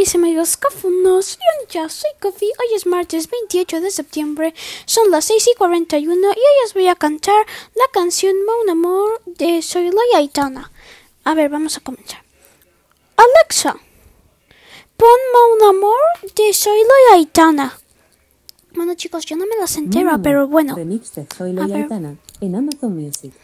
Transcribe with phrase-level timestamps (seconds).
[0.00, 2.46] mis amigos cafunos, yo ya soy Kofi.
[2.46, 4.54] Hoy es martes 28 de septiembre,
[4.86, 9.20] son las 6 y 41 y hoy os voy a cantar la canción Mon Amor
[9.26, 10.72] de Soy la Aitana.
[11.24, 12.22] A ver, vamos a comenzar.
[13.16, 13.76] Alexa,
[14.96, 16.78] pon Mon Amor de Soy
[17.10, 17.78] la Aitana.
[18.74, 20.76] Bueno chicos, yo no me las entero, Mm, pero bueno.
[20.76, 21.54] Remix de Soy.
[21.58, 23.34] Aitana en Amazon Music.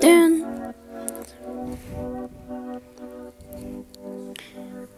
[0.00, 0.43] T'aime.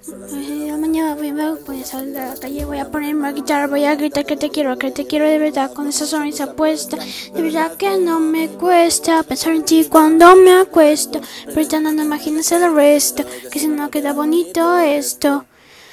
[0.09, 3.84] Mañana voy, a- voy a salir a la calle, voy a ponerme a guitarra, voy
[3.84, 6.97] a gritar que te quiero, que te quiero de verdad, con esa sonrisa puesta.
[7.34, 11.91] De verdad que no me cuesta pensar en ti cuando me acuesto, pero ya no
[11.91, 15.45] imaginas el resto, que si no queda bonito esto.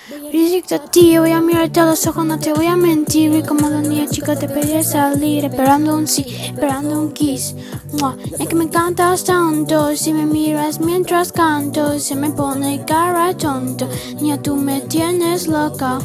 [0.09, 3.33] Directo a ti, voy a mirarte a los ojos, no te voy a mentir.
[3.33, 7.55] Y como la niña chica te pediré salir, esperando un sí, esperando un kiss.
[7.93, 13.35] Mua, Es que me encantas tanto, si me miras mientras canto, se me pone cara
[13.37, 13.87] tonto.
[14.19, 15.99] Niña, tú me tienes loca.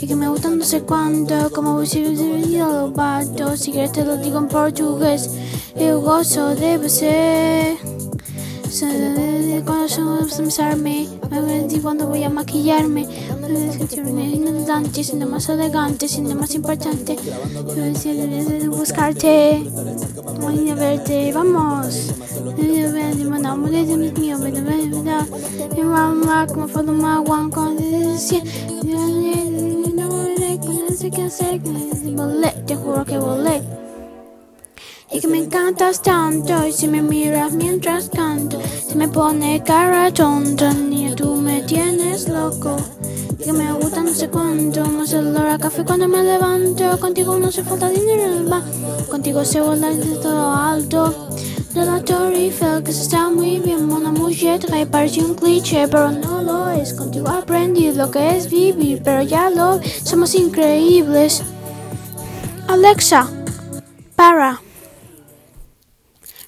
[0.00, 3.60] Y que me gusta no sé cuánto, como voy a los vatos.
[3.60, 5.30] Si quieres te lo digo en portugués,
[5.74, 7.95] eu gozo de você.
[11.82, 13.06] Cuando voy a maquillarme.
[14.92, 17.16] Siendo más elegante, siendo más importante.
[17.76, 19.62] Decir, buscarte,
[20.40, 22.12] voy a verte, vamos.
[22.56, 22.90] De
[32.66, 33.85] te juro que volé.
[35.10, 40.12] Y que me encantas tanto Y si me miras mientras canto Se me pone cara
[40.12, 42.76] tonta Ni tú me tienes loco.
[43.38, 46.98] Y que me gusta no sé cuánto Más el olor a café cuando me levanto.
[46.98, 51.28] Contigo no se falta dinero en Contigo se vuela de todo alto.
[51.72, 54.60] De la Torre Eiffel que se está muy bien Mona mujer
[54.90, 56.94] parece un cliché Pero no lo es.
[56.94, 61.42] Contigo aprendí lo que es vivir Pero ya lo somos increíbles.
[62.66, 63.30] Alexa
[64.16, 64.60] Para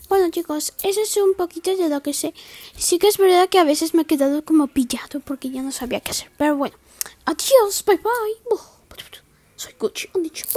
[0.08, 2.34] bueno chicos, eso es un poquito de lo que sé.
[2.76, 5.72] Sí que es verdad que a veces me he quedado como pillado porque ya no
[5.72, 6.30] sabía qué hacer.
[6.36, 6.76] Pero bueno,
[7.24, 8.58] adiós, bye bye.
[9.56, 10.48] Soy Gucci the chip.